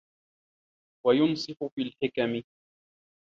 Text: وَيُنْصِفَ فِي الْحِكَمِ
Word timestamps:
وَيُنْصِفَ 1.07 1.63
فِي 1.75 1.81
الْحِكَمِ 1.81 2.43